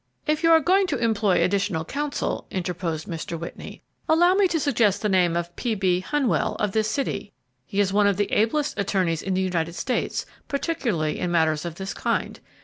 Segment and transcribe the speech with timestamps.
[0.25, 3.37] "If you are going to employ additional counsel," interposed Mr.
[3.39, 5.75] Whitney, "allow me to suggest the name of P.
[5.75, 5.99] B.
[6.01, 7.33] Hunnewell, of this city;
[7.67, 11.75] he is one of the ablest attorneys in the United States, particularly in matters of
[11.75, 12.39] this kind.